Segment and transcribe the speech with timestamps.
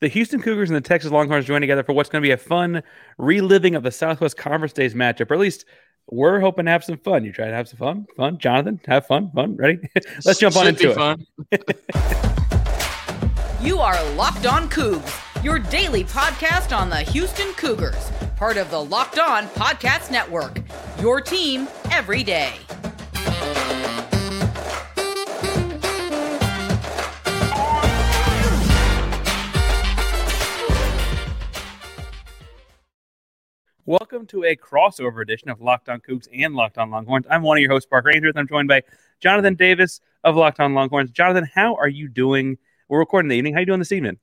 [0.00, 2.38] The Houston Cougars and the Texas Longhorns join together for what's going to be a
[2.38, 2.82] fun
[3.18, 5.66] reliving of the Southwest Conference Days matchup, or at least
[6.10, 7.22] we're hoping to have some fun.
[7.22, 8.06] You try to have some fun?
[8.16, 8.38] Fun?
[8.38, 9.30] Jonathan, have fun?
[9.32, 9.56] Fun?
[9.56, 9.78] Ready?
[10.24, 11.18] Let's jump on into
[11.52, 11.78] it.
[13.60, 18.82] you are Locked On Cougs, your daily podcast on the Houston Cougars, part of the
[18.82, 20.62] Locked On Podcast Network.
[21.00, 22.54] Your team every day.
[33.90, 37.26] Welcome to a crossover edition of Locked On Cougs and Locked On Longhorns.
[37.28, 38.34] I'm one of your hosts, Parker Andrews.
[38.36, 38.82] I'm joined by
[39.18, 41.10] Jonathan Davis of Locked On Longhorns.
[41.10, 42.56] Jonathan, how are you doing?
[42.88, 43.52] We're recording the evening.
[43.52, 44.18] How are you doing this evening?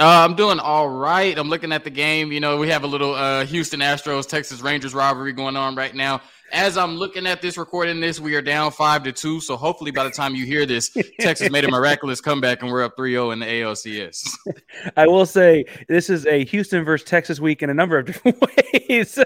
[0.00, 1.38] Uh, I'm doing all right.
[1.38, 2.32] I'm looking at the game.
[2.32, 5.94] You know, we have a little uh, Houston Astros Texas Rangers rivalry going on right
[5.94, 9.40] now as I'm looking at this, recording this, we are down five to two.
[9.40, 12.84] So hopefully, by the time you hear this, Texas made a miraculous comeback and we're
[12.84, 14.36] up 3-0 in the ALCS.
[14.96, 18.38] I will say this is a Houston versus Texas week in a number of different
[18.40, 19.18] ways,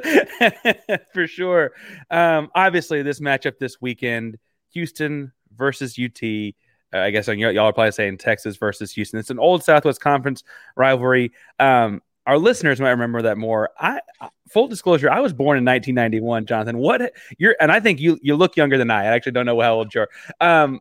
[1.13, 1.73] for sure.
[2.11, 4.39] Um, obviously, this matchup this weekend,
[4.71, 6.23] Houston versus UT.
[6.95, 9.19] Uh, I guess y'all are probably saying Texas versus Houston.
[9.19, 10.45] It's an old Southwest Conference
[10.77, 11.33] rivalry.
[11.59, 13.71] Um, our listeners might remember that more.
[13.79, 14.01] I
[14.49, 16.79] full disclosure, I was born in 1991, Jonathan.
[16.79, 19.05] What you're and I think you you look younger than I.
[19.05, 20.09] I actually don't know how old you're.
[20.41, 20.81] Um,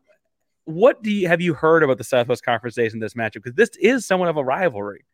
[0.65, 3.35] what do you have you heard about the Southwest Conference days in this matchup?
[3.35, 5.05] Because this is somewhat of a rivalry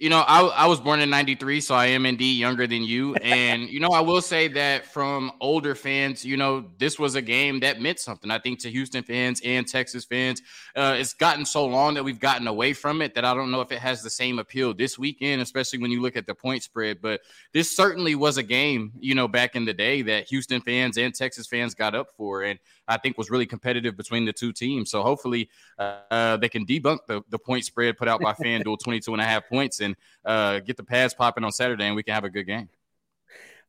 [0.00, 3.14] you know, I, I was born in 93, so I am indeed younger than you.
[3.30, 7.22] And, you know, I will say that from older fans, you know, this was a
[7.22, 8.30] game that meant something.
[8.30, 10.42] I think to Houston fans and Texas fans,
[10.74, 13.60] uh, it's gotten so long that we've gotten away from it that I don't know
[13.60, 16.62] if it has the same appeal this weekend, especially when you look at the point
[16.62, 17.00] spread.
[17.02, 17.20] But
[17.52, 21.14] this certainly was a game, you know, back in the day that Houston fans and
[21.14, 22.42] Texas fans got up for.
[22.42, 24.90] And I think was really competitive between the two teams.
[24.90, 29.12] So hopefully uh, they can debunk the, the point spread put out by FanDuel 22
[29.12, 29.89] and a half points and
[30.24, 32.68] uh, get the pads popping on Saturday and we can have a good game.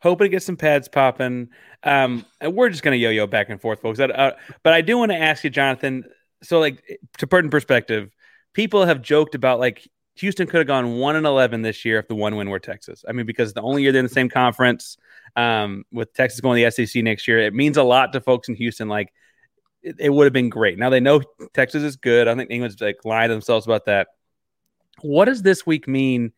[0.01, 1.49] Hoping to get some pads popping.
[1.83, 3.99] Um, and we're just going to yo yo back and forth, folks.
[3.99, 4.31] Uh,
[4.63, 6.05] but I do want to ask you, Jonathan.
[6.41, 8.11] So, like, to put in perspective,
[8.53, 12.07] people have joked about like Houston could have gone one and eleven this year if
[12.07, 13.05] the one win were Texas.
[13.07, 14.97] I mean, because the only year they're in the same conference,
[15.35, 18.49] um, with Texas going to the SEC next year, it means a lot to folks
[18.49, 18.87] in Houston.
[18.87, 19.13] Like,
[19.83, 20.79] it, it would have been great.
[20.79, 21.21] Now they know
[21.53, 22.27] Texas is good.
[22.27, 24.07] I think England's like lying to themselves about that.
[25.01, 26.31] What does this week mean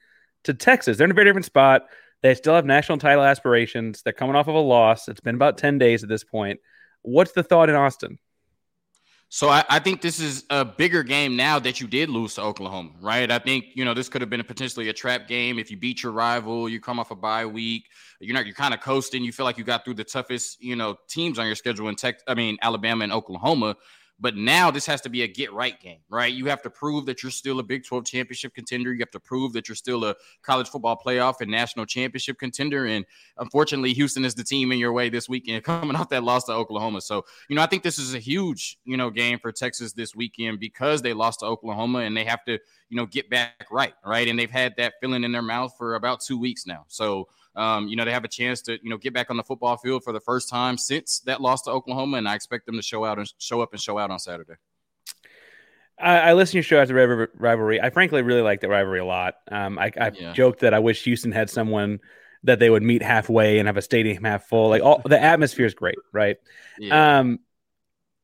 [0.44, 0.98] to Texas?
[0.98, 1.84] They're in a very different spot.
[2.22, 4.02] They still have national title aspirations.
[4.02, 5.08] They're coming off of a loss.
[5.08, 6.60] It's been about ten days at this point.
[7.02, 8.18] What's the thought in Austin?
[9.34, 12.44] So I, I, think this is a bigger game now that you did lose to
[12.44, 13.32] Oklahoma, right?
[13.32, 15.76] I think you know this could have been a potentially a trap game if you
[15.76, 19.24] beat your rival, you come off a bye week, you're not you're kind of coasting,
[19.24, 21.96] you feel like you got through the toughest you know teams on your schedule in
[21.96, 23.76] Tech, I mean Alabama and Oklahoma.
[24.24, 26.34] But now this has to be a get right game, right?
[26.34, 28.94] You have to prove that you're still a Big 12 championship contender.
[28.94, 32.86] You have to prove that you're still a college football playoff and national championship contender.
[32.86, 33.04] And
[33.38, 36.54] unfortunately, Houston is the team in your way this weekend, coming off that loss to
[36.54, 37.02] Oklahoma.
[37.02, 40.16] So, you know, I think this is a huge, you know, game for Texas this
[40.16, 42.54] weekend because they lost to Oklahoma and they have to,
[42.88, 44.30] you know, get back right, right?
[44.30, 46.86] And they've had that feeling in their mouth for about two weeks now.
[46.88, 49.44] So, um, you know, they have a chance to, you know, get back on the
[49.44, 52.76] football field for the first time since that loss to Oklahoma, and I expect them
[52.76, 54.54] to show out and show up and show out on Saturday.
[56.00, 57.80] I, I listen to your show as a rivalry.
[57.80, 59.36] I frankly really like the rivalry a lot.
[59.52, 60.34] Um, I, I yeah.
[60.34, 62.00] joked that I wish Houston had someone
[62.44, 64.70] that they would meet halfway and have a stadium half full.
[64.70, 66.38] Like all the atmosphere is great, right?
[66.78, 67.20] Yeah.
[67.20, 67.40] Um,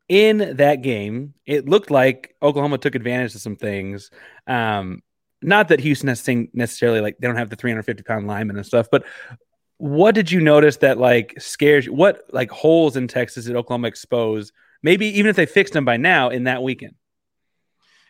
[0.10, 4.10] in that game, it looked like Oklahoma took advantage of some things.
[4.48, 5.04] Um,
[5.42, 8.66] not that Houston has seen necessarily like they don't have the 350 pound linemen and
[8.66, 9.06] stuff, but
[9.78, 11.94] what did you notice that like scares you?
[11.94, 14.52] What like holes in Texas did Oklahoma expose?
[14.84, 16.96] Maybe even if they fixed them by now in that weekend.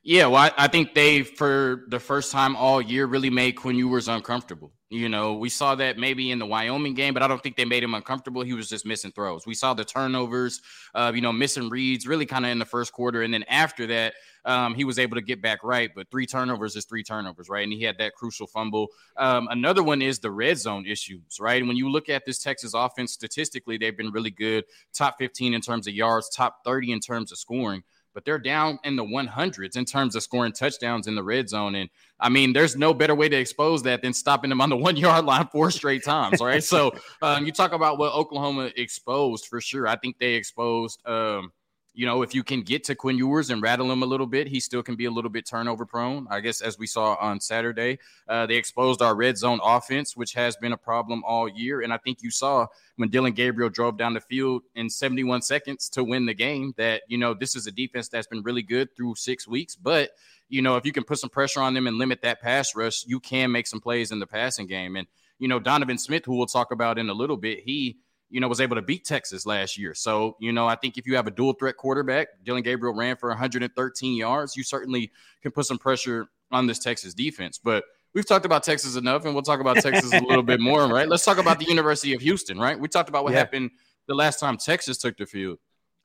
[0.02, 3.76] Yeah, well, I, I, think they, for the first time all year, really made Quinn
[3.76, 4.72] Ewers uncomfortable.
[4.92, 7.66] You know, we saw that maybe in the Wyoming game, but I don't think they
[7.66, 8.42] made him uncomfortable.
[8.42, 9.46] He was just missing throws.
[9.46, 10.62] We saw the turnovers,
[10.96, 13.22] uh, you know, missing reads really kind of in the first quarter.
[13.22, 15.92] And then after that, um, he was able to get back right.
[15.94, 17.64] But three turnovers is three turnovers, right?
[17.64, 18.88] And he had that crucial fumble.
[19.16, 21.64] Um, another one is the red zone issues, right?
[21.64, 25.62] When you look at this Texas offense statistically, they've been really good top 15 in
[25.62, 27.84] terms of yards, top 30 in terms of scoring
[28.14, 31.76] but they're down in the 100s in terms of scoring touchdowns in the red zone.
[31.76, 31.90] And
[32.20, 34.98] I mean, there's no better way to expose that than stopping them on the one
[34.98, 36.42] yard line four straight times.
[36.42, 36.64] Right.
[36.64, 39.88] so um, you talk about what Oklahoma exposed for sure.
[39.88, 41.52] I think they exposed, um,
[42.00, 44.48] you know, if you can get to Quinn Ewers and rattle him a little bit,
[44.48, 46.28] he still can be a little bit turnover prone.
[46.30, 48.00] I guess as we saw on Saturday,
[48.30, 51.82] uh, they exposed our red zone offense, which has been a problem all year.
[51.82, 55.90] And I think you saw when Dillon Gabriel drove down the field in 71 seconds
[55.90, 58.96] to win the game that, you know, this is a defense that's been really good
[58.96, 59.76] through six weeks.
[59.76, 60.12] But,
[60.48, 63.06] you know, if you can put some pressure on them and limit that pass rush,
[63.08, 64.96] you can make some plays in the passing game.
[64.96, 65.06] And,
[65.38, 67.98] you know, Donovan Smith, who we'll talk about in a little bit, he,
[68.30, 69.94] you know, was able to beat Texas last year.
[69.94, 73.16] So, you know, I think if you have a dual threat quarterback, Dillon Gabriel ran
[73.16, 75.12] for 113 yards, you certainly
[75.42, 77.58] can put some pressure on this Texas defense.
[77.58, 77.84] But
[78.14, 81.08] we've talked about Texas enough, and we'll talk about Texas a little bit more, right?
[81.08, 82.80] Let's talk about the University of Houston, right?
[82.80, 83.40] We talked about what yeah.
[83.40, 83.72] happened
[84.08, 85.58] the last time Texas took the field.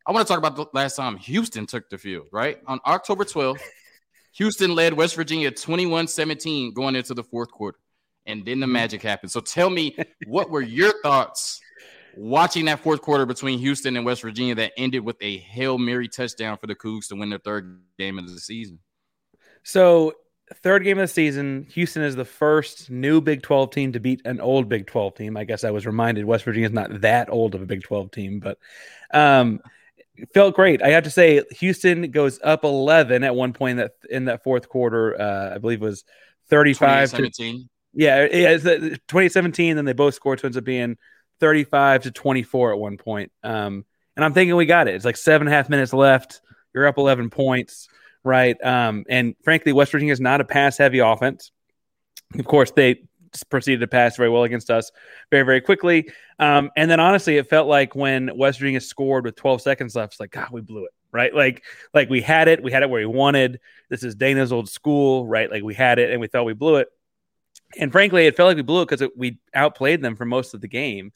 [0.07, 2.59] I want to talk about the last time Houston took the field, right?
[2.67, 3.61] On October 12th,
[4.33, 7.79] Houston led West Virginia 21 17 going into the fourth quarter.
[8.27, 8.73] And then the mm-hmm.
[8.73, 9.31] magic happened.
[9.31, 9.97] So tell me,
[10.27, 11.61] what were your thoughts
[12.17, 16.09] watching that fourth quarter between Houston and West Virginia that ended with a Hail Mary
[16.09, 18.79] touchdown for the Cougs to win their third game of the season.
[19.63, 20.15] So,
[20.63, 24.23] third game of the season, Houston is the first new Big 12 team to beat
[24.25, 25.37] an old Big 12 team.
[25.37, 28.11] I guess I was reminded West Virginia is not that old of a Big 12
[28.11, 28.59] team, but
[29.13, 29.61] um,
[30.35, 30.83] felt great.
[30.83, 34.45] I have to say, Houston goes up 11 at one point in that, in that
[34.45, 35.21] fourth quarter.
[35.21, 36.05] Uh, I believe it was
[36.51, 37.65] 35 to,
[37.95, 39.77] yeah, it's 2017.
[39.77, 40.41] Then they both scored.
[40.41, 40.97] So ends up being
[41.41, 43.33] 35 to 24 at one point.
[43.43, 43.85] Um,
[44.17, 44.95] and I'm thinking we got it.
[44.95, 46.41] It's like seven and a half minutes left.
[46.73, 47.89] You're up 11 points,
[48.23, 48.57] right?
[48.65, 51.51] Um, and frankly, West Virginia is not a pass heavy offense.
[52.39, 53.05] Of course, they
[53.49, 54.93] proceeded to pass very well against us
[55.31, 56.11] very, very quickly.
[56.39, 60.15] Um, and then honestly, it felt like when West Virginia scored with 12 seconds left,
[60.15, 61.35] it's like, God, we blew it, right?
[61.35, 63.61] Like, like we had it, we had it where we wanted.
[63.89, 65.51] This is Dana's old school, right?
[65.51, 66.89] Like we had it and we thought we blew it.
[67.77, 70.61] And frankly, it felt like we blew it because we outplayed them for most of
[70.61, 71.13] the game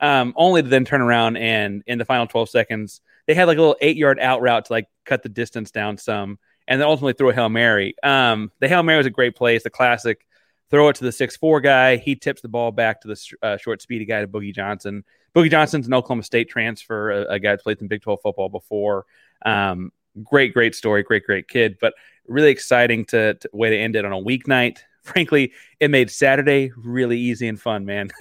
[0.00, 3.58] um, only to then turn around and in the final 12 seconds, they had like
[3.58, 6.88] a little eight yard out route to like cut the distance down some, and then
[6.88, 7.94] ultimately threw a Hail Mary.
[8.02, 9.54] Um, the Hail Mary was a great play.
[9.56, 10.26] It's the classic
[10.70, 11.96] throw it to the six four guy.
[11.96, 15.04] He tips the ball back to the uh, short, speedy guy to Boogie Johnson.
[15.34, 18.48] Boogie Johnson's an Oklahoma State transfer, a, a guy that played some Big 12 football
[18.48, 19.04] before.
[19.44, 19.92] Um,
[20.22, 21.94] great, great story, great, great kid, but
[22.26, 24.78] really exciting to, to way to end it on a weeknight
[25.10, 28.10] frankly, it made Saturday really easy and fun, man.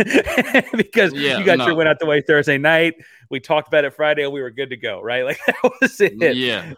[0.76, 1.68] because yeah, you got no.
[1.68, 2.96] your win out the way Thursday night.
[3.30, 5.24] We talked about it Friday and we were good to go, right?
[5.30, 6.36] Like that was it.
[6.36, 6.74] Yeah.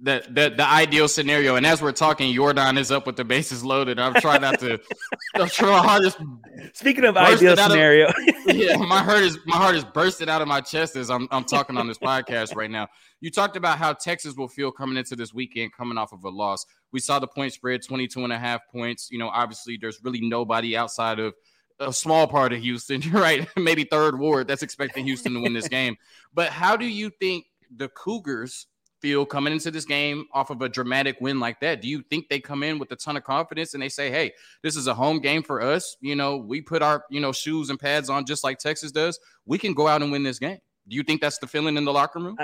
[0.00, 3.64] The, the the ideal scenario, and as we're talking, Jordan is up with the bases
[3.64, 3.98] loaded.
[3.98, 4.78] I'm trying not to.
[5.34, 6.12] I'm trying.
[6.72, 8.14] Speaking of ideal scenario, of,
[8.46, 11.42] yeah, my heart is my heart is bursting out of my chest as I'm I'm
[11.42, 12.86] talking on this podcast right now.
[13.20, 16.28] You talked about how Texas will feel coming into this weekend, coming off of a
[16.28, 16.64] loss.
[16.92, 19.08] We saw the point spread 22 and a half points.
[19.10, 21.34] You know, obviously, there's really nobody outside of
[21.80, 23.48] a small part of Houston, right?
[23.56, 25.96] Maybe third ward that's expecting Houston to win this game.
[26.32, 28.67] But how do you think the Cougars
[29.00, 31.80] feel coming into this game off of a dramatic win like that?
[31.80, 34.32] Do you think they come in with a ton of confidence and they say, "Hey,
[34.62, 35.96] this is a home game for us.
[36.00, 39.18] You know, we put our, you know, shoes and pads on just like Texas does.
[39.46, 40.58] We can go out and win this game."
[40.88, 42.36] Do you think that's the feeling in the locker room?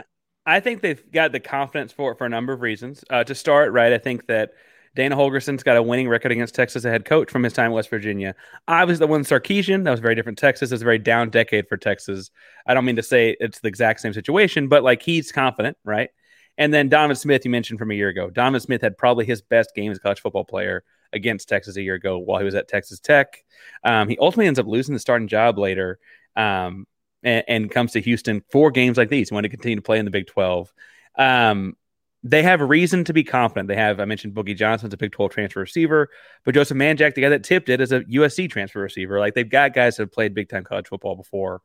[0.46, 3.02] I think they've got the confidence for it for a number of reasons.
[3.08, 4.52] Uh, to start, right, I think that
[4.94, 7.66] Dana Holgorsen's got a winning record against Texas as a head coach from his time
[7.66, 8.34] in West Virginia.
[8.68, 10.38] I was the one Sarkisian, that was very different.
[10.38, 12.30] Texas is a very down decade for Texas.
[12.66, 16.10] I don't mean to say it's the exact same situation, but like he's confident, right?
[16.56, 18.30] And then Donovan Smith, you mentioned from a year ago.
[18.30, 21.82] Donovan Smith had probably his best game as a college football player against Texas a
[21.82, 23.44] year ago while he was at Texas Tech.
[23.82, 25.98] Um, he ultimately ends up losing the starting job later.
[26.36, 26.86] Um,
[27.24, 29.32] and, and comes to Houston for games like these.
[29.32, 30.72] want to continue to play in the Big 12.
[31.16, 31.76] Um,
[32.22, 33.68] they have reason to be confident.
[33.68, 36.08] They have, I mentioned Boogie Johnson's a Big 12 transfer receiver,
[36.44, 39.18] but Joseph Manjack, the guy that tipped it, is a USC transfer receiver.
[39.18, 41.60] Like they've got guys that have played big time college football before.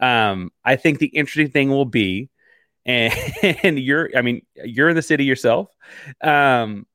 [0.00, 2.28] Um, I think the interesting thing will be,
[2.86, 3.12] and,
[3.62, 5.68] and, you're, I mean, you're in the city yourself.
[6.20, 6.86] Um,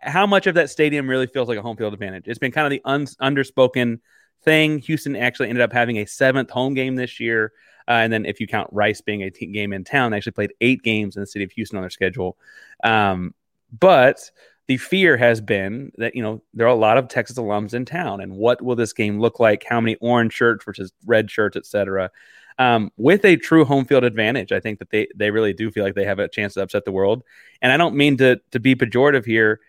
[0.00, 2.24] how much of that stadium really feels like a home field advantage?
[2.26, 4.00] It's been kind of the un- underspoken
[4.42, 4.78] thing.
[4.80, 7.52] Houston actually ended up having a seventh home game this year.
[7.88, 10.52] Uh, and then if you count Rice being a game in town, they actually played
[10.60, 12.36] eight games in the city of Houston on their schedule.
[12.82, 13.34] Um,
[13.78, 14.30] but
[14.68, 17.84] the fear has been that, you know, there are a lot of Texas alums in
[17.84, 18.20] town.
[18.20, 19.64] And what will this game look like?
[19.68, 22.10] How many orange shirts versus red shirts, et cetera?
[22.58, 25.84] Um, with a true home field advantage, I think that they, they really do feel
[25.84, 27.22] like they have a chance to upset the world.
[27.60, 29.60] And I don't mean to, to be pejorative here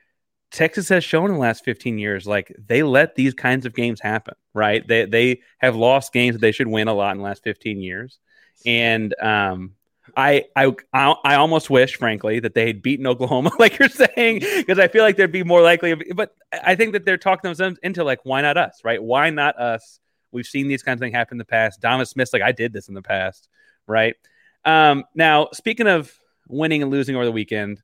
[0.54, 4.00] Texas has shown in the last 15 years, like they let these kinds of games
[4.00, 4.88] happen, right?
[4.88, 7.82] They they have lost games that they should win a lot in the last 15
[7.82, 8.20] years,
[8.63, 9.72] and um,
[10.16, 14.78] I I I almost wish, frankly, that they had beaten Oklahoma, like you're saying, because
[14.78, 15.96] I feel like they'd be more likely.
[15.96, 19.02] But I think that they're talking themselves into like, why not us, right?
[19.02, 20.00] Why not us?
[20.34, 21.80] We've seen these kinds of things happen in the past.
[21.80, 23.48] Donovan Smith's like, I did this in the past,
[23.88, 24.16] right?
[24.66, 26.12] Um, now, speaking of
[26.48, 27.82] winning and losing over the weekend.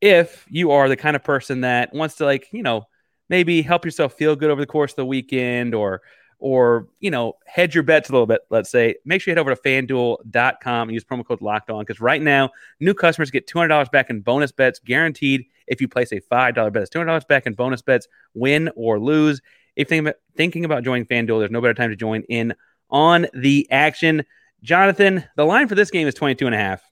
[0.00, 2.86] If you are the kind of person that wants to, like, you know,
[3.28, 6.02] maybe help yourself feel good over the course of the weekend or,
[6.38, 9.40] or, you know, hedge your bets a little bit, let's say, make sure you head
[9.40, 13.46] over to fanduel.com and use promo code locked on because right now, new customers get
[13.46, 16.82] $200 back in bonus bets guaranteed if you place a $5 bet.
[16.82, 19.40] It's $200 back in bonus bets, win or lose.
[19.76, 19.88] If
[20.36, 22.54] thinking about joining FanDuel, there's no better time to join in
[22.90, 24.24] on the action.
[24.62, 26.82] Jonathan, the line for this game is 22 and a half.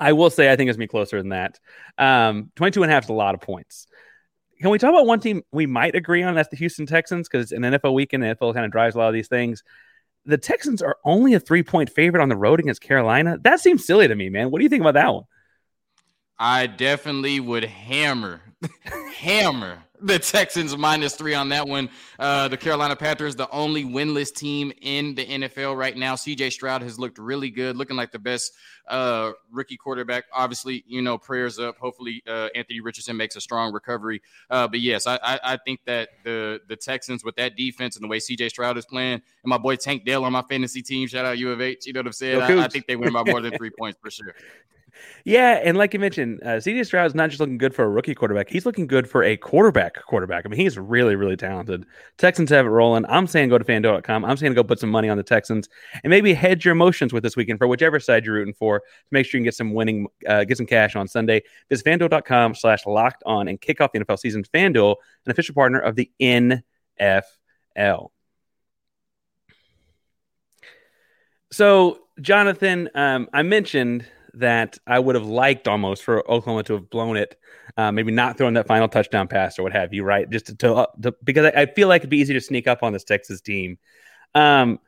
[0.00, 1.58] I will say I think it's going to be closer than that.
[1.96, 3.86] Um, 22 and a half is a lot of points.
[4.60, 6.34] Can we talk about one team we might agree on?
[6.34, 9.08] That's the Houston Texans because an NFL weekend, the NFL kind of drives a lot
[9.08, 9.62] of these things.
[10.26, 13.38] The Texans are only a three point favorite on the road against Carolina.
[13.42, 14.50] That seems silly to me, man.
[14.50, 15.24] What do you think about that one?
[16.38, 18.40] I definitely would hammer,
[19.14, 21.88] hammer the Texans minus three on that one.
[22.18, 26.14] Uh, the Carolina Panthers, the only winless team in the NFL right now.
[26.14, 28.52] CJ Stroud has looked really good, looking like the best
[28.88, 30.24] uh, rookie quarterback.
[30.32, 31.78] Obviously, you know, prayers up.
[31.78, 34.22] Hopefully, uh, Anthony Richardson makes a strong recovery.
[34.50, 38.04] Uh, but yes, I, I, I, think that the the Texans with that defense and
[38.04, 41.08] the way CJ Stroud is playing, and my boy Tank Dell on my fantasy team,
[41.08, 41.86] shout out U of H.
[41.86, 42.40] You know what I'm saying?
[42.40, 44.34] I, I think they win by more than three points for sure.
[45.24, 47.88] Yeah, and like you mentioned, uh, CJ Stroud is not just looking good for a
[47.88, 50.46] rookie quarterback; he's looking good for a quarterback quarterback.
[50.46, 51.84] I mean, he's really, really talented.
[52.16, 53.04] Texans have it rolling.
[53.08, 54.24] I'm saying go to FanDuel.com.
[54.24, 55.68] I'm saying go put some money on the Texans
[56.02, 58.84] and maybe hedge your emotions with this weekend for whichever side you're rooting for to
[59.10, 61.42] make sure you can get some winning, uh, get some cash on Sunday.
[61.68, 64.44] Visit FanDuel.com/slash locked on and kick off the NFL season.
[64.44, 68.10] FanDuel, an official partner of the NFL.
[71.50, 76.90] So, Jonathan, um, I mentioned that I would have liked almost for Oklahoma to have
[76.90, 77.38] blown it,
[77.76, 80.28] uh, maybe not throwing that final touchdown pass or what have you, right?
[80.28, 82.82] Just to, to, to because I, I, feel like it'd be easy to sneak up
[82.82, 83.78] on this Texas team.
[84.34, 84.80] Um,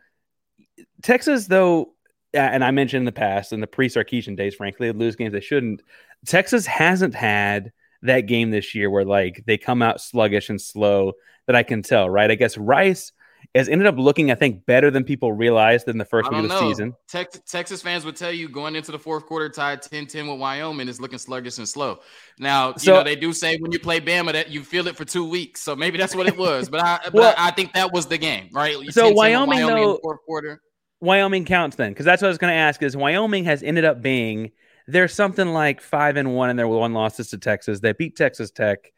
[1.02, 1.94] Texas, though,
[2.32, 5.40] and I mentioned in the past in the pre-Sarkisian days, frankly, they lose games they
[5.40, 5.82] shouldn't.
[6.26, 11.12] Texas hasn't had that game this year where like they come out sluggish and slow
[11.46, 12.30] that I can tell, right?
[12.30, 13.12] I guess Rice
[13.54, 16.48] has ended up looking, I think, better than people realized in the first week of
[16.48, 16.68] the know.
[16.68, 16.94] season.
[17.08, 20.88] Tex- Texas fans would tell you going into the fourth quarter tied 10-10 with Wyoming
[20.88, 21.98] is looking sluggish and slow.
[22.38, 24.96] Now, so, you know, they do say when you play Bama that you feel it
[24.96, 25.62] for two weeks.
[25.62, 26.68] So maybe that's what it was.
[26.68, 28.76] But I but well, I, think that was the game, right?
[28.90, 30.60] So Wyoming, Wyoming though, fourth quarter.
[31.00, 32.82] Wyoming counts then, because that's what I was going to ask.
[32.82, 34.52] Is Wyoming has ended up being
[34.86, 37.80] there's something like five and one, and their one losses to Texas.
[37.80, 38.92] They beat Texas Tech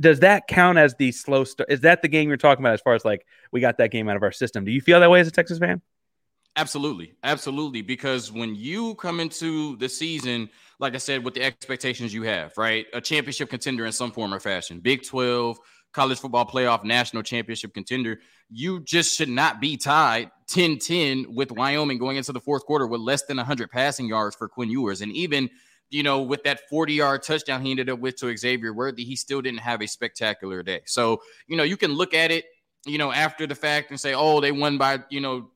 [0.00, 1.70] does that count as the slow start?
[1.70, 4.08] Is that the game you're talking about as far as like we got that game
[4.08, 4.64] out of our system?
[4.64, 5.80] Do you feel that way as a Texas fan?
[6.56, 7.14] Absolutely.
[7.22, 7.82] Absolutely.
[7.82, 10.48] Because when you come into the season,
[10.78, 12.86] like I said, with the expectations you have, right?
[12.94, 15.58] A championship contender in some form or fashion, Big 12,
[15.92, 21.52] college football playoff, national championship contender, you just should not be tied 10 10 with
[21.52, 25.02] Wyoming going into the fourth quarter with less than 100 passing yards for Quinn Ewers.
[25.02, 25.50] And even
[25.90, 29.16] you know, with that 40 yard touchdown he ended up with to Xavier Worthy, he
[29.16, 30.82] still didn't have a spectacular day.
[30.86, 32.44] So, you know, you can look at it,
[32.84, 35.50] you know, after the fact and say, oh, they won by, you know,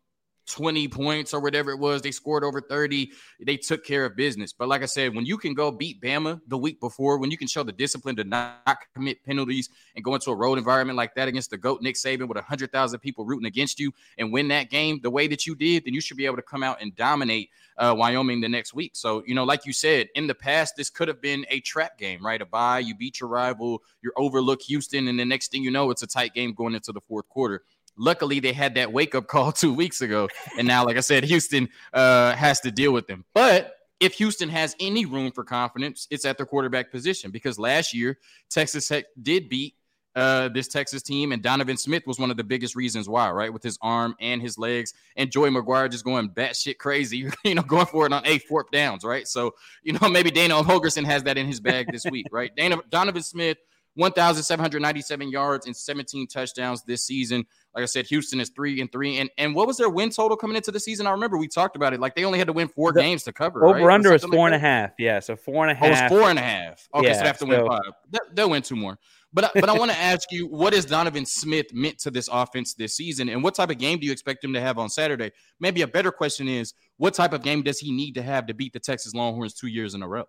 [0.50, 2.02] 20 points or whatever it was.
[2.02, 3.10] They scored over 30.
[3.40, 4.52] They took care of business.
[4.52, 7.38] But like I said, when you can go beat Bama the week before, when you
[7.38, 11.14] can show the discipline to not commit penalties and go into a road environment like
[11.14, 14.70] that against the GOAT Nick Saban with 100,000 people rooting against you and win that
[14.70, 16.94] game the way that you did, then you should be able to come out and
[16.96, 18.92] dominate uh, Wyoming the next week.
[18.94, 21.96] So, you know, like you said, in the past, this could have been a trap
[21.96, 22.40] game, right?
[22.40, 25.90] A bye, you beat your rival, you overlook Houston, and the next thing you know,
[25.90, 27.62] it's a tight game going into the fourth quarter.
[27.96, 30.28] Luckily, they had that wake up call two weeks ago.
[30.58, 33.24] And now, like I said, Houston uh, has to deal with them.
[33.34, 37.94] But if Houston has any room for confidence, it's at their quarterback position because last
[37.94, 38.18] year,
[38.48, 39.74] Texas Tech did beat
[40.16, 43.52] uh, this Texas team, and Donovan Smith was one of the biggest reasons why, right?
[43.52, 47.62] With his arm and his legs, and Joey McGuire just going batshit crazy, you know,
[47.62, 49.28] going for it on eight fourth downs, right?
[49.28, 52.54] So, you know, maybe Dana Holgorsen has that in his bag this week, right?
[52.56, 53.58] Dana Donovan Smith
[53.94, 57.44] 1,797 yards and 17 touchdowns this season.
[57.74, 59.18] Like I said, Houston is three and three.
[59.18, 61.06] And and what was their win total coming into the season?
[61.06, 62.00] I remember we talked about it.
[62.00, 63.66] Like they only had to win four the, games to cover.
[63.66, 63.94] Over right?
[63.94, 64.92] under is four like and a half.
[64.98, 65.88] Yeah, so four and a half.
[65.88, 66.88] Oh, it's four and a half.
[66.94, 68.20] Okay, yeah, so they have to so, win five.
[68.32, 68.98] They'll win two more.
[69.32, 72.74] But but I want to ask you, what has Donovan Smith meant to this offense
[72.74, 75.30] this season, and what type of game do you expect him to have on Saturday?
[75.60, 78.54] Maybe a better question is, what type of game does he need to have to
[78.54, 80.24] beat the Texas Longhorns two years in a row?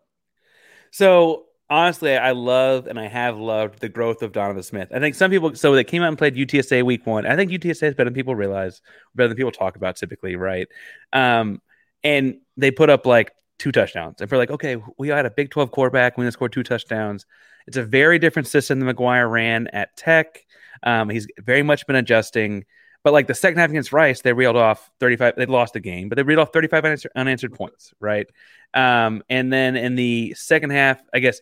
[0.92, 4.90] So honestly, I love and I have loved the growth of Donovan Smith.
[4.94, 7.26] I think some people, so they came out and played UTSA week one.
[7.26, 8.82] I think UTSA is better than people realize,
[9.16, 10.68] better than people talk about typically, right?
[11.14, 11.62] Um,
[12.04, 14.20] and they put up like two touchdowns.
[14.20, 16.18] And for like, okay, we had a Big 12 quarterback.
[16.18, 17.26] We scored two touchdowns.
[17.66, 20.46] It's a very different system than McGuire ran at Tech.
[20.84, 22.66] Um, he's very much been adjusting.
[23.04, 25.36] But like the second half against Rice, they reeled off 35.
[25.38, 28.28] They lost the game, but they reeled off 35 unanswered, unanswered points, right?
[28.74, 31.42] Um, and then in the second half, I guess,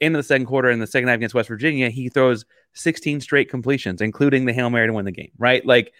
[0.00, 3.20] end of the second quarter in the second half against West Virginia, he throws 16
[3.20, 5.64] straight completions, including the Hail Mary to win the game, right?
[5.64, 5.92] Like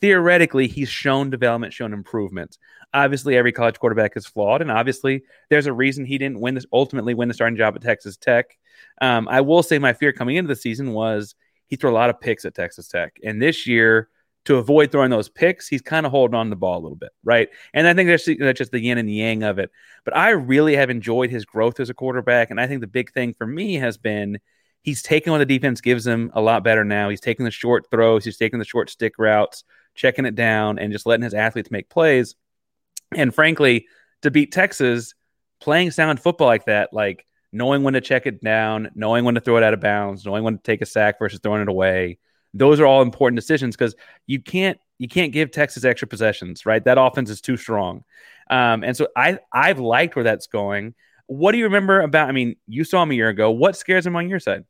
[0.00, 2.58] theoretically, he's shown development, shown improvements.
[2.94, 6.66] Obviously, every college quarterback is flawed, and obviously, there's a reason he didn't win this
[6.72, 8.56] ultimately win the starting job at Texas Tech.
[9.00, 11.34] Um, I will say my fear coming into the season was
[11.66, 14.08] he threw a lot of picks at Texas Tech, and this year
[14.48, 17.10] to avoid throwing those picks, he's kind of holding on the ball a little bit,
[17.22, 17.50] right?
[17.74, 19.70] And I think that's, that's just the yin and yang of it.
[20.06, 23.12] But I really have enjoyed his growth as a quarterback, and I think the big
[23.12, 24.38] thing for me has been
[24.80, 27.10] he's taking what the defense gives him a lot better now.
[27.10, 29.64] He's taking the short throws, he's taking the short stick routes,
[29.94, 32.34] checking it down, and just letting his athletes make plays.
[33.14, 33.86] And frankly,
[34.22, 35.12] to beat Texas,
[35.60, 39.42] playing sound football like that, like knowing when to check it down, knowing when to
[39.42, 42.18] throw it out of bounds, knowing when to take a sack versus throwing it away,
[42.54, 43.94] those are all important decisions because
[44.26, 46.84] you can't you can't give Texas extra possessions, right?
[46.84, 48.04] That offense is too strong.
[48.50, 50.94] Um, and so I I've liked where that's going.
[51.26, 52.28] What do you remember about?
[52.28, 53.50] I mean, you saw him a year ago.
[53.50, 54.64] What scares him on your side?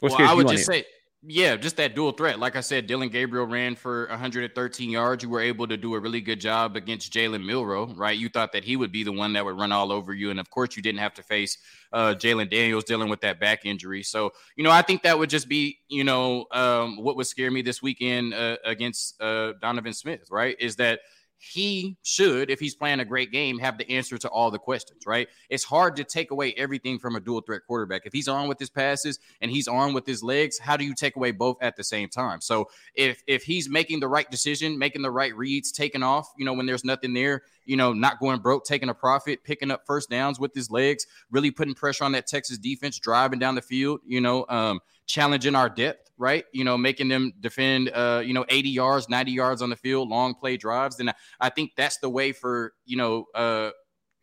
[0.00, 0.84] What well, I would just say
[1.24, 2.40] yeah, just that dual threat.
[2.40, 5.22] Like I said, Dillon Gabriel ran for 113 yards.
[5.22, 8.18] You were able to do a really good job against Jalen Milroe, right?
[8.18, 10.30] You thought that he would be the one that would run all over you.
[10.30, 11.58] And of course, you didn't have to face
[11.92, 14.02] uh, Jalon Daniels dealing with that back injury.
[14.02, 17.52] So, you know, I think that would just be, you know, um, what would scare
[17.52, 20.56] me this weekend uh, against uh, Donovan Smith, right?
[20.58, 21.00] Is that
[21.44, 25.02] he should, if he's playing a great game, have the answer to all the questions,
[25.06, 25.28] right?
[25.50, 28.02] It's hard to take away everything from a dual threat quarterback.
[28.04, 30.94] If he's on with his passes and he's on with his legs, how do you
[30.94, 32.40] take away both at the same time?
[32.40, 36.44] So if if he's making the right decision, making the right reads, taking off, you
[36.44, 39.82] know, when there's nothing there, you know, not going broke, taking a profit, picking up
[39.84, 43.62] first downs with his legs, really putting pressure on that Texas defense, driving down the
[43.62, 46.44] field, you know, um, challenging our depth, right?
[46.52, 50.08] You know, making them defend, uh, you know, 80 yards, 90 yards on the field,
[50.08, 51.00] long play drives.
[51.00, 53.70] And I think that's the way for, you know, uh,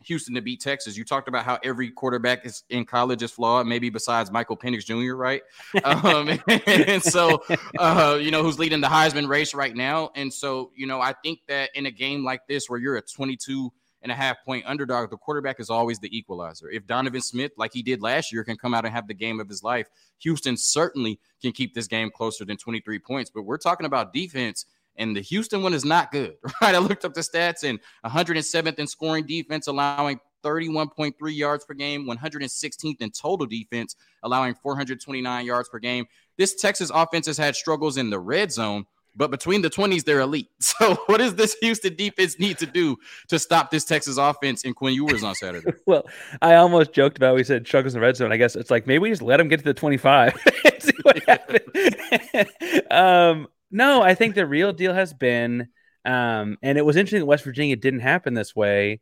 [0.05, 0.95] Houston to beat Texas.
[0.95, 4.85] You talked about how every quarterback is in college is flawed, maybe besides Michael Penix
[4.85, 5.41] Jr., right?
[5.83, 7.43] um, and so,
[7.77, 10.11] uh, you know, who's leading the Heisman race right now.
[10.15, 13.01] And so, you know, I think that in a game like this where you're a
[13.01, 16.69] 22 and a half point underdog, the quarterback is always the equalizer.
[16.69, 19.39] If Donovan Smith, like he did last year, can come out and have the game
[19.39, 19.87] of his life,
[20.19, 23.31] Houston certainly can keep this game closer than 23 points.
[23.33, 26.75] But we're talking about defense, and the Houston one is not good, right?
[26.75, 32.05] I looked up the stats and 107th in scoring defense, allowing 31.3 yards per game,
[32.05, 36.05] 116th in total defense, allowing 429 yards per game.
[36.37, 38.85] This Texas offense has had struggles in the red zone
[39.19, 40.49] but between the 20s, they're elite.
[40.79, 42.95] So, what does this Houston defense need to do
[43.27, 45.73] to stop this Texas offense in Quinn Ewers on Saturday?
[45.85, 46.07] well,
[46.41, 48.31] I almost joked about we said struggles in the red zone.
[48.31, 50.93] I guess it's like maybe we just let them get to the 25 and see
[51.01, 52.47] what happens.
[52.89, 55.67] um, no, I think the real deal has been,
[56.05, 59.01] um, and it was interesting that West Virginia didn't happen this way.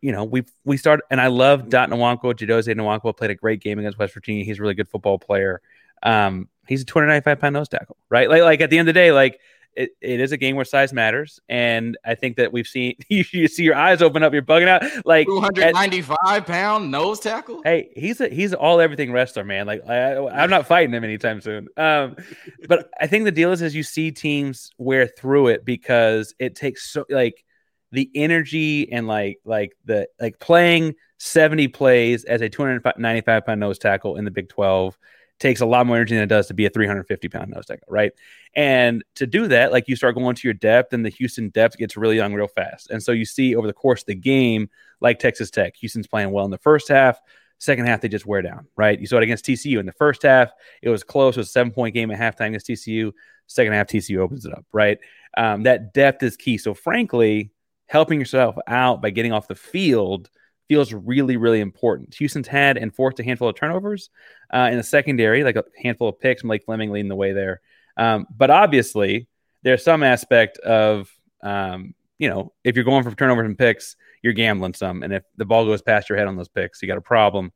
[0.00, 2.34] You know, we we started, and I love Dot Nwankwo.
[2.34, 4.44] Chidozie Nwankwo played a great game against West Virginia.
[4.44, 5.60] He's a really good football player.
[6.02, 8.28] Um, he's a 295 pound nose tackle, right?
[8.28, 9.40] Like, like at the end of the day, like
[9.74, 11.40] it, it is a game where size matters.
[11.48, 14.68] And I think that we've seen you, you see your eyes open up, you're bugging
[14.68, 14.82] out.
[15.04, 17.62] Like 295 at, pound nose tackle.
[17.64, 19.66] Hey, he's a he's all everything wrestler, man.
[19.66, 21.68] Like I, am not fighting him anytime soon.
[21.76, 22.16] Um,
[22.68, 26.54] but I think the deal is is you see teams wear through it because it
[26.54, 27.44] takes so like
[27.90, 33.78] the energy and like like the like playing 70 plays as a 295 pound nose
[33.78, 34.98] tackle in the Big 12
[35.42, 37.88] takes a lot more energy than it does to be a 350 pound nose tackle,
[37.90, 38.12] right?
[38.54, 41.76] And to do that, like you start going to your depth, and the Houston depth
[41.76, 42.90] gets really young real fast.
[42.90, 46.30] And so you see over the course of the game, like Texas Tech, Houston's playing
[46.30, 47.20] well in the first half.
[47.58, 48.98] Second half, they just wear down, right?
[48.98, 50.52] You saw it against TCU in the first half.
[50.80, 51.36] It was close.
[51.36, 53.12] It was a seven point game at halftime against TCU.
[53.48, 54.98] Second half, TCU opens it up, right?
[55.36, 56.56] Um, that depth is key.
[56.56, 57.50] So, frankly,
[57.86, 60.30] helping yourself out by getting off the field–
[60.72, 62.14] feels really, really important.
[62.14, 64.08] Houston's had and forced a handful of turnovers
[64.54, 67.60] uh, in the secondary, like a handful of picks, Malik Fleming leading the way there.
[67.98, 69.28] Um, but obviously,
[69.62, 71.10] there's some aspect of,
[71.42, 75.02] um, you know, if you're going for turnovers and picks, you're gambling some.
[75.02, 77.52] And if the ball goes past your head on those picks, you got a problem.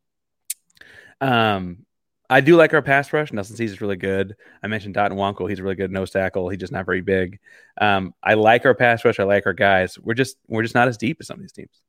[1.23, 1.87] Um,
[2.29, 3.33] I do like our pass rush.
[3.33, 4.37] Nelson Cease is really good.
[4.63, 5.49] I mentioned Dot Nwankwo.
[5.49, 6.51] He's a really good nose tackle.
[6.51, 7.39] He's just not very big.
[7.81, 9.19] Um, I like our pass rush.
[9.19, 9.99] I like our guys.
[9.99, 11.81] We're just we're just not as deep as some of these teams.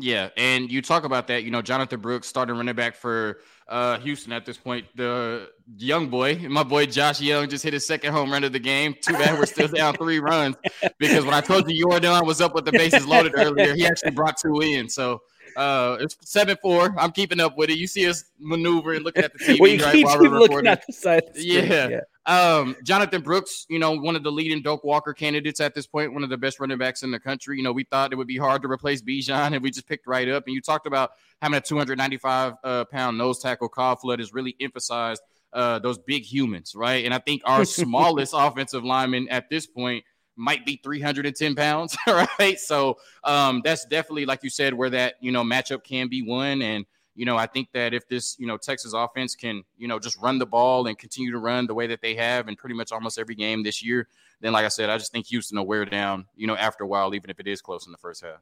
[0.00, 1.42] Yeah, and you talk about that.
[1.42, 4.86] You know, Jonathan Brooks starting running back for uh, Houston at this point.
[4.94, 8.60] The young boy, my boy Josh Jung, just hit his second home run of the
[8.60, 8.94] game.
[9.00, 10.54] Too bad we're still down three runs
[10.98, 14.12] because when I told you Jordan was up with the bases loaded earlier, he actually
[14.12, 14.88] brought two in.
[14.88, 15.20] So
[15.56, 16.94] uh, it's seven four.
[16.96, 17.78] I'm keeping up with it.
[17.78, 20.68] You see us maneuvering, looking at the TV well, you right keep, while we're looking
[20.68, 21.24] at the side.
[21.34, 21.88] The yeah.
[21.88, 22.00] yeah.
[22.28, 26.12] Um, Jonathan Brooks, you know, one of the leading Doak Walker candidates at this point,
[26.12, 27.56] one of the best running backs in the country.
[27.56, 30.06] You know, we thought it would be hard to replace Bijan, and we just picked
[30.06, 30.44] right up.
[30.46, 33.70] And you talked about having a 295 uh, pound nose tackle.
[33.70, 35.22] Kyle Flood has really emphasized
[35.54, 37.06] uh, those big humans, right?
[37.06, 40.04] And I think our smallest offensive lineman at this point
[40.36, 42.60] might be 310 pounds, right?
[42.60, 46.60] So um, that's definitely, like you said, where that you know matchup can be won.
[46.60, 46.84] And
[47.18, 50.16] you know, I think that if this you know Texas offense can you know just
[50.18, 52.92] run the ball and continue to run the way that they have in pretty much
[52.92, 54.06] almost every game this year,
[54.40, 56.86] then like I said, I just think Houston will wear down you know after a
[56.86, 58.38] while, even if it is close in the first half.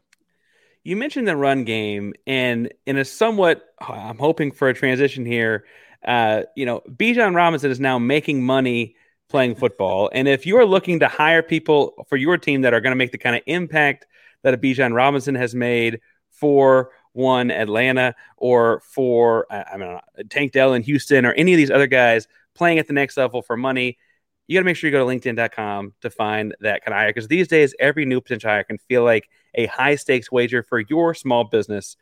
[0.84, 5.64] You mentioned the run game, and in a somewhat, I'm hoping for a transition here.
[6.06, 8.94] Uh, you know, Bijan Robinson is now making money
[9.30, 10.10] playing football.
[10.14, 12.96] And if you are looking to hire people for your team that are going to
[12.96, 14.06] make the kind of impact
[14.42, 19.98] that a Bijan Robinson has made for one Atlanta or for I mean
[20.28, 23.42] Tank Dell in Houston or any of these other guys playing at the next level
[23.42, 23.98] for money,
[24.46, 27.08] you got to make sure you go to LinkedIn.com to find that kind of hire
[27.08, 30.80] because these days every new potential hire can feel like a high stakes wager for
[30.80, 31.96] your small business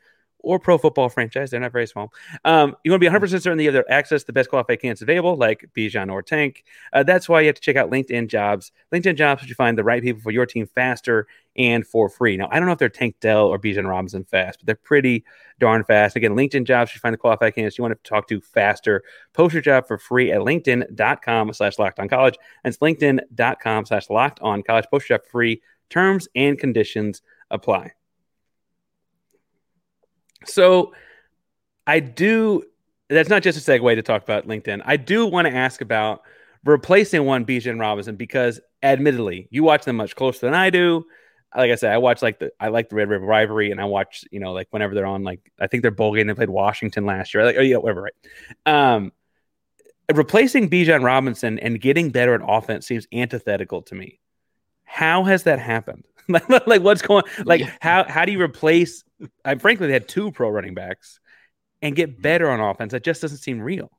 [0.45, 1.49] or pro football franchise.
[1.49, 2.13] They're not very small.
[2.45, 4.79] Um, you want to be 100% certain that you have access to the best qualified
[4.79, 6.63] candidates available, like Bijan or Tank.
[6.93, 8.71] Uh, that's why you have to check out LinkedIn Jobs.
[8.93, 11.27] LinkedIn Jobs helps you find the right people for your team faster
[11.57, 12.37] and for free.
[12.37, 15.25] Now, I don't know if they're Tank Dell or Bijan Robinson fast, but they're pretty
[15.59, 16.15] darn fast.
[16.15, 19.03] Again, LinkedIn Jobs, you find the qualified candidates you want to talk to faster.
[19.33, 22.35] Post your job for free at linkedin.com slash locked on college.
[22.63, 24.85] And it's linkedin.com slash locked on college.
[24.91, 25.61] Post your job free.
[25.89, 27.93] Terms and conditions apply.
[30.45, 30.93] So
[31.87, 32.63] I do.
[33.09, 34.81] That's not just a segue to talk about LinkedIn.
[34.85, 36.21] I do want to ask about
[36.63, 41.05] replacing one Bijan Robinson because, admittedly, you watch them much closer than I do.
[41.55, 43.85] Like I said, I watch like the I like the Red River rivalry, and I
[43.85, 46.27] watch you know like whenever they're on like I think they're bowl game.
[46.27, 48.13] They played Washington last year, like oh yeah, whatever, right?
[48.65, 49.13] Um,
[50.13, 54.19] replacing Bijan Robinson and getting better at offense seems antithetical to me.
[54.85, 56.05] How has that happened?
[56.65, 57.71] like what's going like yeah.
[57.81, 59.03] how how do you replace
[59.43, 61.19] I frankly they had two pro running backs
[61.83, 62.21] and get mm-hmm.
[62.21, 63.91] better on offense that just doesn't seem real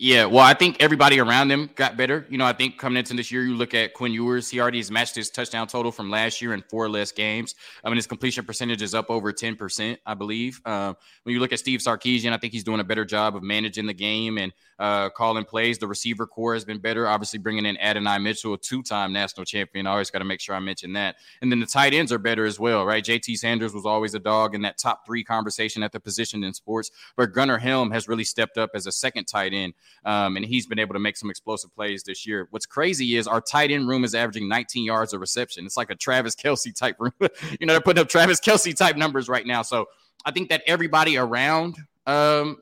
[0.00, 2.24] yeah, well, I think everybody around them got better.
[2.30, 4.78] You know, I think coming into this year, you look at Quinn Ewers, he already
[4.78, 7.56] has matched his touchdown total from last year in four less games.
[7.82, 10.60] I mean, his completion percentage is up over 10%, I believe.
[10.64, 13.42] Um, when you look at Steve Sarkisian, I think he's doing a better job of
[13.42, 15.78] managing the game and uh, calling plays.
[15.78, 17.08] The receiver core has been better.
[17.08, 19.88] Obviously, bringing in Adonai Mitchell, a two time national champion.
[19.88, 21.16] I always got to make sure I mention that.
[21.42, 23.04] And then the tight ends are better as well, right?
[23.04, 26.54] JT Sanders was always a dog in that top three conversation at the position in
[26.54, 29.74] sports, but Gunnar Helm has really stepped up as a second tight end.
[30.04, 32.48] Um, and he's been able to make some explosive plays this year.
[32.50, 35.66] What's crazy is our tight end room is averaging 19 yards of reception.
[35.66, 37.12] It's like a Travis Kelce type room.
[37.60, 39.62] you know, they're putting up Travis Kelce type numbers right now.
[39.62, 39.86] So
[40.24, 42.58] I think that everybody around, um,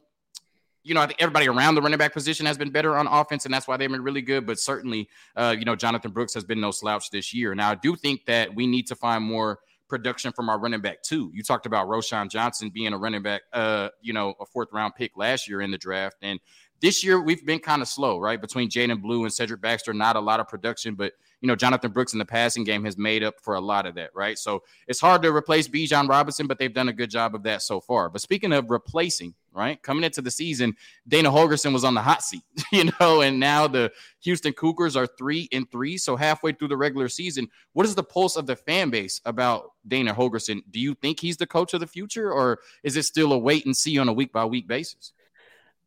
[0.82, 3.44] you know, I think everybody around the running back position has been better on offense,
[3.44, 4.46] and that's why they've been really good.
[4.46, 7.54] But certainly, uh, you know, Jonathan Brooks has been no slouch this year.
[7.56, 9.58] Now, I do think that we need to find more
[9.88, 11.30] production from our running back too.
[11.34, 14.94] You talked about Roschon Johnson being a running back, uh, you know, a fourth round
[14.94, 16.38] pick last year in the draft, and
[16.80, 18.40] this year we've been kind of slow, right?
[18.40, 21.92] Between Jaydon Blue and Cedric Baxter, not a lot of production, but you know, Jonathan
[21.92, 24.38] Brooks in the passing game has made up for a lot of that, right?
[24.38, 27.62] So it's hard to replace Bijan Robinson, but they've done a good job of that
[27.62, 28.08] so far.
[28.08, 30.74] But speaking of replacing, right, coming into the season,
[31.06, 35.06] Dana Holgorsen was on the hot seat, you know, and now the Houston Cougars are
[35.06, 35.98] three and three.
[35.98, 39.72] So halfway through the regular season, what is the pulse of the fan base about
[39.86, 40.62] Dana Holgorsen?
[40.70, 43.66] Do you think he's the coach of the future, or is it still a wait
[43.66, 45.12] and see on a week by week basis?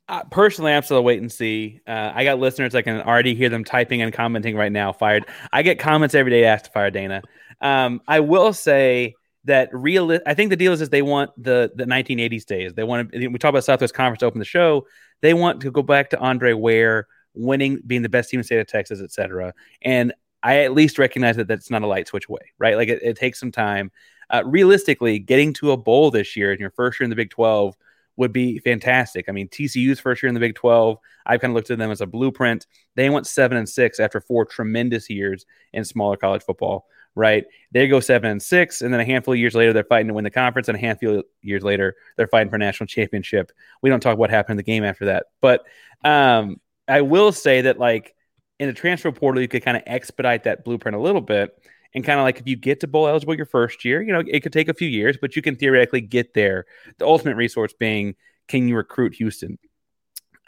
[0.09, 1.81] Uh, personally, I'm still wait and see.
[1.87, 4.91] Uh, I got listeners I can already hear them typing and commenting right now.
[4.91, 5.27] Fired.
[5.53, 7.21] I get comments every day asked to fire Dana.
[7.61, 9.13] Um, I will say
[9.45, 10.19] that real.
[10.25, 12.73] I think the deal is, is they want the the 1980s days.
[12.73, 13.27] They want to.
[13.27, 14.87] We talk about Southwest Conference open the show.
[15.21, 18.45] They want to go back to Andre Ware winning, being the best team in the
[18.45, 19.53] state of Texas, etc.
[19.83, 22.75] And I at least recognize that that's not a light switch away, right?
[22.75, 23.91] Like it, it takes some time.
[24.31, 27.29] Uh, realistically, getting to a bowl this year in your first year in the Big
[27.29, 27.75] 12
[28.19, 29.29] would be fantastic.
[29.29, 31.89] I mean, TCU's first year in the Big 12, I've kind of looked at them
[31.89, 32.67] as a blueprint.
[32.95, 37.45] They went seven and six after four tremendous years in smaller college football, right?
[37.71, 40.13] They go seven and six, and then a handful of years later, they're fighting to
[40.13, 43.53] win the conference, and a handful of years later, they're fighting for national championship.
[43.81, 45.63] We don't talk what happened in the game after that, but
[46.03, 48.15] um, I will say that, like,
[48.59, 51.57] in the transfer portal, you could kind of expedite that blueprint a little bit
[51.93, 54.23] and kind of like if you get to bowl eligible your first year, you know,
[54.25, 56.65] it could take a few years, but you can theoretically get there.
[56.97, 58.15] The ultimate resource being
[58.47, 59.59] can you recruit Houston?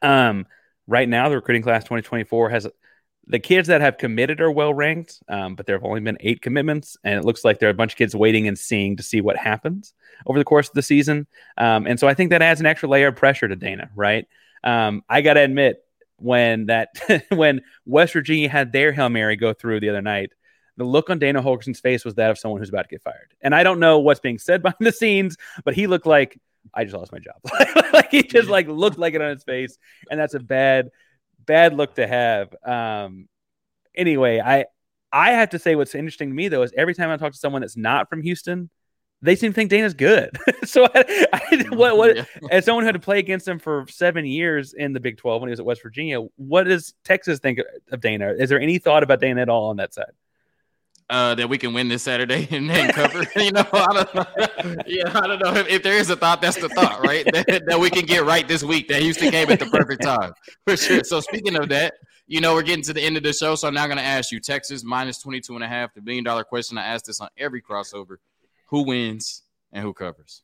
[0.01, 0.47] Um,
[0.87, 2.67] right now, the recruiting class 2024 has
[3.27, 6.41] the kids that have committed are well ranked, um, but there have only been eight
[6.41, 9.03] commitments, and it looks like there are a bunch of kids waiting and seeing to
[9.03, 9.93] see what happens
[10.25, 11.27] over the course of the season.
[11.57, 14.27] Um, and so I think that adds an extra layer of pressure to Dana, right?
[14.63, 15.83] Um, I got to admit,
[16.21, 16.89] when that
[17.29, 20.31] when West Virginia had their Hail Mary go through the other night.
[20.81, 23.35] The look on Dana Holgorsen's face was that of someone who's about to get fired.
[23.39, 26.39] And I don't know what's being said behind the scenes, but he looked like
[26.73, 27.35] I just lost my job.
[27.93, 29.77] like he just like looked like it on his face,
[30.09, 30.89] and that's a bad,
[31.45, 32.55] bad look to have.
[32.65, 33.29] Um,
[33.93, 34.65] anyway, I
[35.11, 37.37] I have to say what's interesting to me though is every time I talk to
[37.37, 38.71] someone that's not from Houston,
[39.21, 40.35] they seem to think Dana's good.
[40.63, 42.23] so I, I, what, what yeah.
[42.49, 45.43] as someone who had to play against him for seven years in the Big Twelve
[45.43, 47.59] when he was at West Virginia, what does Texas think
[47.91, 48.33] of Dana?
[48.33, 50.13] Is there any thought about Dana at all on that side?
[51.11, 53.27] Uh, that we can win this Saturday and then cover.
[53.35, 54.75] you know, I don't know.
[54.87, 56.41] Yeah, I don't know if, if, there is a thought.
[56.41, 57.25] That's the thought, right?
[57.33, 58.87] that, that we can get right this week.
[58.87, 60.31] That Houston came at the perfect time
[60.65, 61.03] for sure.
[61.03, 61.95] So speaking of that,
[62.27, 63.55] you know, we're getting to the end of the show.
[63.55, 66.23] So I'm now going to ask you Texas minus 22 and a half, the billion
[66.23, 66.77] dollar question.
[66.77, 68.15] I ask this on every crossover
[68.67, 69.43] who wins
[69.73, 70.43] and who covers.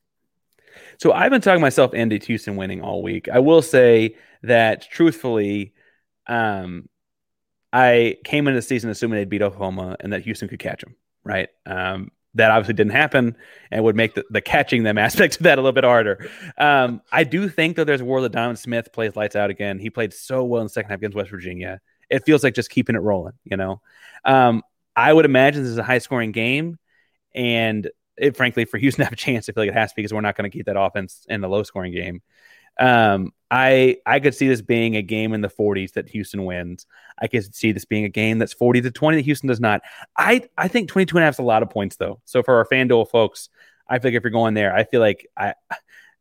[1.00, 3.30] So I've been talking myself into Houston winning all week.
[3.30, 5.74] I will say that truthfully,
[6.28, 6.90] um,
[7.74, 10.96] I came into the season assuming they'd beat Oklahoma and that Houston could catch them.
[11.24, 11.50] Right.
[11.66, 13.36] Um, that obviously didn't happen
[13.72, 16.30] and would make the, the catching them aspect of that a little bit harder.
[16.58, 19.80] Um, I do think though there's a world that Donovan Smith plays lights out again.
[19.80, 21.82] He played so well in the second half against West Virginia.
[22.10, 23.82] It feels like just keeping it rolling, you know.
[24.24, 24.64] Um,
[24.96, 26.80] I would imagine this is a high scoring game,
[27.36, 29.96] and it, frankly, for Houston to have a chance, I feel like it has to
[29.96, 32.22] be because we're not going to keep that offense in the low scoring game.
[32.80, 36.86] Um, I I could see this being a game in the 40s that Houston wins.
[37.20, 39.82] I could see this being a game that's 40 to 20 that Houston does not.
[40.18, 42.20] I I think 22 and a half is a lot of points though.
[42.26, 43.50] So for our FanDuel folks,
[43.88, 45.54] I feel like if you're going there, I feel like I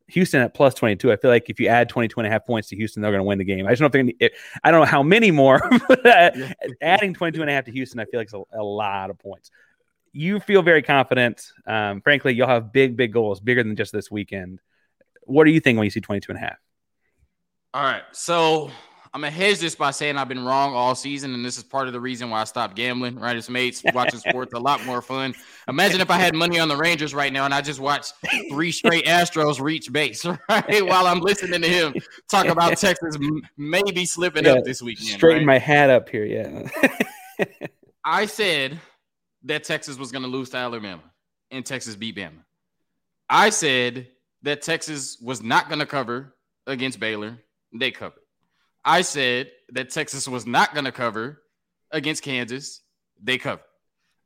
[0.07, 1.11] Houston at plus 22.
[1.11, 3.19] I feel like if you add 22 and a half points to Houston, they're going
[3.19, 3.67] to win the game.
[3.67, 4.15] I just don't think
[4.63, 6.33] I don't know how many more, but
[6.81, 9.19] adding 22 and a half to Houston, I feel like it's a, a lot of
[9.19, 9.51] points.
[10.13, 11.51] You feel very confident.
[11.67, 14.61] Um, frankly, you'll have big, big goals, bigger than just this weekend.
[15.27, 16.57] What do you think when you see 22 and a half?
[17.73, 18.03] All right.
[18.11, 18.71] So
[19.13, 21.87] I'm gonna hedge this by saying I've been wrong all season, and this is part
[21.87, 23.19] of the reason why I stopped gambling.
[23.19, 25.33] Right, it's made watching sports a lot more fun.
[25.67, 28.13] Imagine if I had money on the Rangers right now, and I just watched
[28.51, 30.85] three straight Astros reach base, right?
[30.85, 31.95] While I'm listening to him
[32.29, 33.17] talk about Texas
[33.57, 35.07] maybe slipping yeah, up this weekend.
[35.07, 35.55] Straighten right?
[35.55, 36.69] my hat up here, yeah.
[38.05, 38.79] I said
[39.45, 41.01] that Texas was gonna lose to Alabama,
[41.49, 42.43] and Texas beat Bama.
[43.29, 44.09] I said
[44.43, 47.39] that Texas was not gonna cover against Baylor
[47.73, 48.21] they covered.
[48.83, 51.41] I said that Texas was not going to cover
[51.91, 52.81] against Kansas.
[53.21, 53.63] They covered.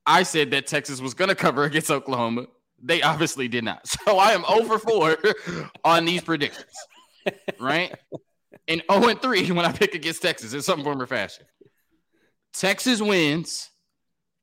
[0.06, 2.48] I said that Texas was going to cover against Oklahoma.
[2.84, 3.82] They obviously did not.
[4.06, 5.18] So I am over 4
[5.84, 6.66] on these predictions,
[7.60, 7.96] right?
[8.68, 11.46] And 0 and 3 when I pick against Texas in some form or fashion.
[12.54, 13.70] Texas wins,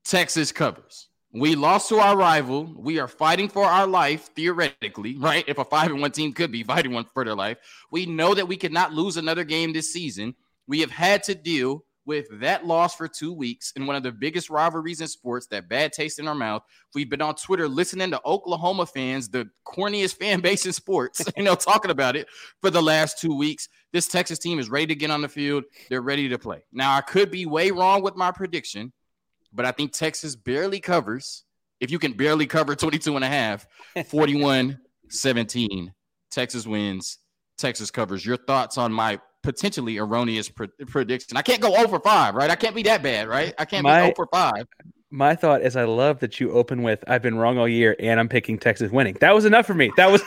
[0.05, 1.09] Texas covers.
[1.33, 2.75] We lost to our rival.
[2.75, 5.45] We are fighting for our life, theoretically, right?
[5.47, 7.59] If a five and one team could be fighting one for their life,
[7.91, 10.35] we know that we cannot lose another game this season.
[10.67, 14.11] We have had to deal with that loss for two weeks in one of the
[14.11, 16.63] biggest rivalries in sports, that bad taste in our mouth.
[16.95, 21.43] We've been on Twitter listening to Oklahoma fans, the corniest fan base in sports, you
[21.43, 22.27] know, talking about it
[22.63, 23.69] for the last two weeks.
[23.93, 25.65] This Texas team is ready to get on the field.
[25.91, 26.65] They're ready to play.
[26.73, 28.95] Now, I could be way wrong with my prediction
[29.53, 31.45] but I think Texas barely covers.
[31.81, 33.67] If you can barely cover 22 and a half,
[34.07, 35.93] 41 17,
[36.31, 37.19] Texas wins.
[37.57, 38.25] Texas covers.
[38.25, 41.37] Your thoughts on my potentially erroneous pre- prediction?
[41.37, 42.51] I can't go over five, right?
[42.51, 43.55] I can't be that bad, right?
[43.59, 44.67] I can't my, be over five.
[45.11, 48.21] My thought is, I love that you open with, "I've been wrong all year, and
[48.21, 49.91] I'm picking Texas winning." That was enough for me.
[49.97, 50.23] That was.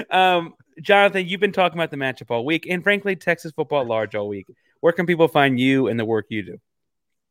[0.10, 4.14] um, Jonathan, you've been talking about the matchup all week, and frankly, Texas football large
[4.14, 4.46] all week
[4.80, 6.58] where can people find you and the work you do?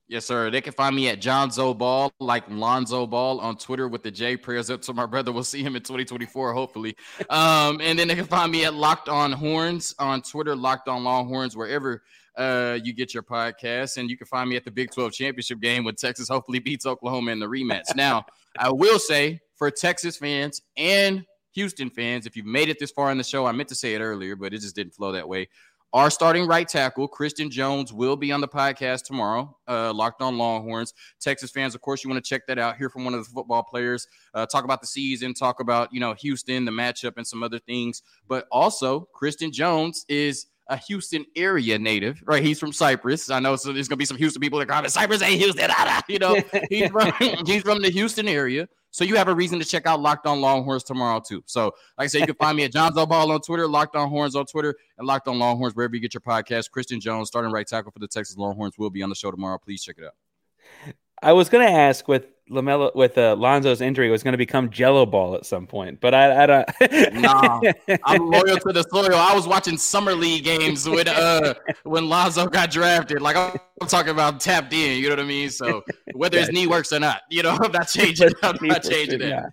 [0.09, 0.49] Yes, sir.
[0.49, 4.37] They can find me at Jonzo Ball, like Lonzo Ball on Twitter with the J.
[4.37, 5.31] Prayers up to my brother.
[5.31, 6.95] We'll see him in 2024, hopefully.
[7.29, 11.03] Um, and then they can find me at Locked On Horns on Twitter, Locked On
[11.03, 12.01] Longhorns, wherever
[12.35, 13.97] uh, you get your podcast.
[13.97, 16.87] And you can find me at the Big 12 championship game when Texas hopefully beats
[16.87, 17.95] Oklahoma in the rematch.
[17.95, 18.25] now,
[18.57, 23.11] I will say for Texas fans and Houston fans, if you've made it this far
[23.11, 25.27] in the show, I meant to say it earlier, but it just didn't flow that
[25.27, 25.49] way.
[25.91, 29.57] Our starting right tackle, Christian Jones, will be on the podcast tomorrow.
[29.67, 30.93] Uh, Locked on Longhorns.
[31.19, 32.77] Texas fans, of course, you want to check that out.
[32.77, 34.07] Hear from one of the football players.
[34.35, 35.33] Uh, talk about the season.
[35.33, 38.03] Talk about you know Houston, the matchup, and some other things.
[38.27, 42.43] But also, Christian Jones is a Houston area native, right?
[42.43, 43.31] He's from Cypress.
[43.31, 45.71] I know so there's gonna be some Houston people that are come, Cypress ain't Houston,
[46.07, 46.35] you know.
[46.69, 47.11] He's from,
[47.47, 48.67] he's from the Houston area.
[48.91, 51.43] So you have a reason to check out Locked On Longhorns tomorrow too.
[51.45, 51.65] So,
[51.97, 54.35] like I said, you can find me at Jonzo Ball on Twitter, Locked On Horns
[54.35, 56.71] on Twitter, and Locked On Longhorns wherever you get your podcast.
[56.71, 59.57] Christian Jones, starting right tackle for the Texas Longhorns, will be on the show tomorrow.
[59.57, 60.95] Please check it out.
[61.21, 64.69] I was going to ask with Lamelo with uh, Lonzo's injury was going to become
[64.69, 67.13] Gelo Ball at some point, but I, I don't.
[67.13, 67.61] nah,
[68.05, 69.15] I'm loyal to the soil.
[69.15, 73.21] I was watching summer league games when uh when Lonzo got drafted.
[73.21, 74.97] Like I'm, talking about tapped in.
[75.01, 75.49] You know what I mean?
[75.49, 75.83] So
[76.13, 76.51] whether gotcha.
[76.51, 78.31] his knee works or not, you know, I'm not changing.
[78.43, 79.43] I'm not changing it.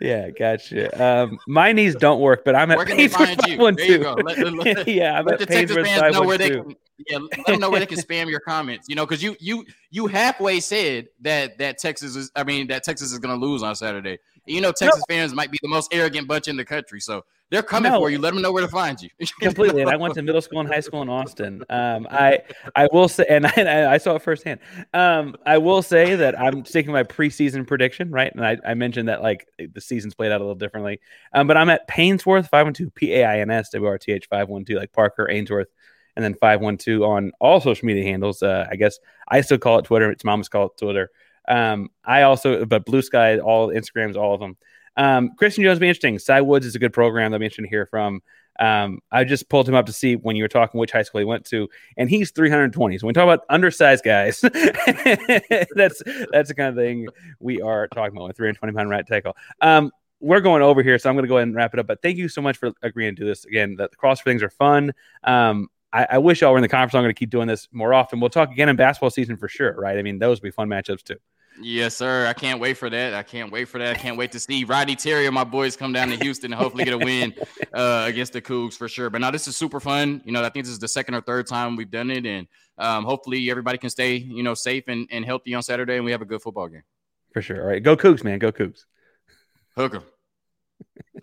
[0.00, 1.04] yeah, gotcha.
[1.04, 3.58] Um, my knees don't work, but I'm at where they find you?
[3.58, 4.14] One there you go.
[4.14, 6.50] Let, let, yeah, I'm let at the Texas fans know where they.
[6.50, 6.76] Can,
[7.08, 8.88] yeah, let them know where they can spam your comments.
[8.88, 12.30] You know, because you you you halfway said that that Texas is.
[12.36, 14.18] I mean, that Texas is going to lose on Saturday.
[14.46, 15.14] You know, Texas no.
[15.14, 17.98] fans might be the most arrogant bunch in the country, so they're coming no.
[17.98, 18.18] for you.
[18.18, 19.10] Let them know where to find you.
[19.40, 19.82] Completely.
[19.82, 21.62] And I went to middle school and high school in Austin.
[21.68, 22.38] Um, I
[22.74, 24.60] I will say, and I, I saw it firsthand.
[24.94, 28.34] Um, I will say that I'm sticking my preseason prediction, right?
[28.34, 30.98] And I, I mentioned that like the season's played out a little differently.
[31.34, 33.98] Um, but I'm at Painsworth five one two P A I N S W R
[33.98, 35.68] T H five one two like Parker Ainsworth
[36.16, 38.42] and then 512 on all social media handles.
[38.42, 38.98] Uh, I guess
[39.28, 40.10] I still call it Twitter.
[40.10, 41.10] It's mama's call it Twitter.
[41.48, 44.56] Um, I also, but Blue Sky, all Instagrams, all of them.
[44.96, 46.18] Um, Christian Jones be interesting.
[46.18, 48.22] Cy Woods is a good program that I'm interested to hear from.
[48.60, 51.20] Um, I just pulled him up to see when you were talking which high school
[51.20, 52.98] he went to, and he's 320.
[52.98, 57.08] So when we talk about undersized guys, that's that's the kind of thing
[57.40, 59.36] we are talking about with 320 pound right tackle.
[59.60, 61.86] Um, we're going over here, so I'm going to go ahead and wrap it up.
[61.86, 63.74] But thank you so much for agreeing to do this again.
[63.76, 64.92] The CrossFit things are fun.
[65.24, 66.94] Um, I, I wish y'all were in the conference.
[66.94, 68.20] I'm going to keep doing this more often.
[68.20, 69.98] We'll talk again in basketball season for sure, right?
[69.98, 71.16] I mean, those will be fun matchups too.
[71.60, 72.26] Yes, sir.
[72.26, 73.12] I can't wait for that.
[73.12, 73.96] I can't wait for that.
[73.96, 76.60] I can't wait to see Rodney Terry and my boys come down to Houston and
[76.60, 77.34] hopefully get a win
[77.74, 79.10] uh, against the Cougs for sure.
[79.10, 80.22] But now this is super fun.
[80.24, 82.48] You know, I think this is the second or third time we've done it, and
[82.78, 86.12] um, hopefully everybody can stay, you know, safe and, and healthy on Saturday, and we
[86.12, 86.84] have a good football game.
[87.32, 87.60] For sure.
[87.60, 88.38] All right, go Cougs, man.
[88.38, 88.84] Go Cougs.
[89.76, 90.02] Hook 'em.